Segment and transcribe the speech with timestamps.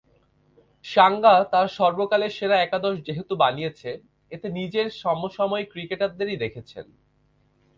[0.85, 3.89] সাঙ্গা তাঁর সর্বকালের সেরা একাদশ যেহেতু বানিয়েছে,
[4.31, 6.85] এতে নিজের সমসাময়িক ক্রিকেটারদেরই রেখেছেন।